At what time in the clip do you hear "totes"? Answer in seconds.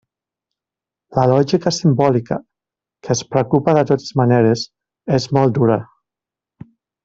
3.93-4.17